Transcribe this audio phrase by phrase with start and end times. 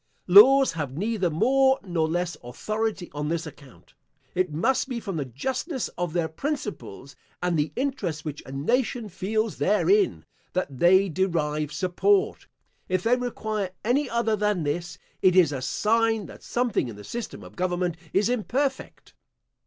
[0.25, 3.93] Laws have neither more nor less authority on this account.
[4.33, 9.09] It must be from the justness of their principles, and the interest which a nation
[9.09, 12.47] feels therein, that they derive support;
[12.89, 17.03] if they require any other than this, it is a sign that something in the
[17.03, 19.13] system of government is imperfect.